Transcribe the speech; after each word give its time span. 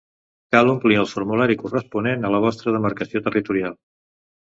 Cal 0.53 0.69
omplir 0.69 0.95
el 1.01 1.09
formulari 1.11 1.57
corresponent 1.63 2.25
a 2.25 2.31
la 2.37 2.39
vostra 2.47 2.73
demarcació 2.79 3.21
territorial. 3.29 3.77